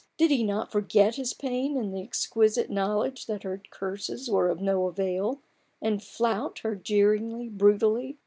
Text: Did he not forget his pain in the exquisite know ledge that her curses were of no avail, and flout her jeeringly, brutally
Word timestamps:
Did 0.17 0.31
he 0.31 0.43
not 0.43 0.71
forget 0.71 1.13
his 1.17 1.35
pain 1.35 1.77
in 1.77 1.91
the 1.91 2.01
exquisite 2.01 2.71
know 2.71 2.97
ledge 3.01 3.27
that 3.27 3.43
her 3.43 3.61
curses 3.69 4.31
were 4.31 4.49
of 4.49 4.59
no 4.59 4.87
avail, 4.87 5.43
and 5.79 6.01
flout 6.01 6.57
her 6.63 6.75
jeeringly, 6.75 7.49
brutally 7.49 8.17